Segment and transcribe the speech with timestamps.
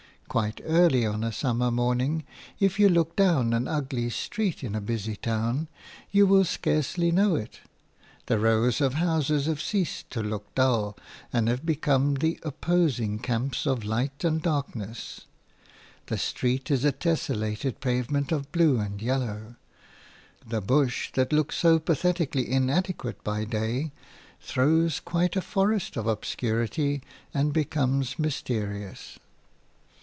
[0.31, 2.23] Quite early on a summer morning,
[2.57, 5.67] if you look down an ugly street in a busy town,
[6.09, 7.59] you will scarcely know it.
[8.27, 10.97] The rows of houses have ceased to look dull,
[11.33, 15.25] and have become the opposing camps of light and darkness;
[16.05, 19.57] the street is a tessellated pavement of blue and yellow;
[20.47, 23.91] the bush that looks so pathetically inadequate by day
[24.39, 29.19] throws quite a forest of obscurity and becomes mysterious.